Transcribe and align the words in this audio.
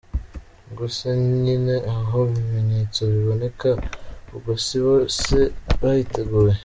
Ubwo 0.67 0.83
se 0.97 1.09
nyine, 1.43 1.73
aho 1.95 2.19
ibimenyetso 2.35 2.99
biboneka, 3.11 3.69
ubwo 4.35 4.51
sibo 4.65 4.93
se 5.19 5.39
bayiteguye? 5.81 6.53